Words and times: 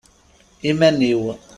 Iman-iw. 0.69 1.23